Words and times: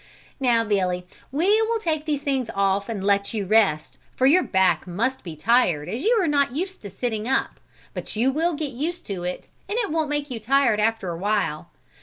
"Now 0.39 0.63
Billy, 0.63 1.05
we 1.31 1.45
will 1.61 1.77
take 1.77 2.05
these 2.05 2.23
things 2.23 2.49
off 2.55 2.89
and 2.89 3.03
let 3.03 3.35
you 3.35 3.45
rest 3.45 3.99
for 4.15 4.25
your 4.25 4.41
back 4.41 4.87
must 4.87 5.23
be 5.23 5.35
tired 5.35 5.87
as 5.87 6.01
you 6.03 6.17
are 6.19 6.27
not 6.27 6.55
used 6.55 6.81
to 6.81 6.89
sitting 6.89 7.27
up, 7.27 7.59
but 7.93 8.15
you 8.15 8.31
will 8.31 8.55
get 8.55 8.71
used 8.71 9.05
to 9.05 9.25
it 9.25 9.47
and 9.69 9.77
it 9.77 9.91
won't 9.91 10.09
make 10.09 10.31
you 10.31 10.39
tired 10.39 10.79
after 10.79 11.09
awhile. 11.11 11.69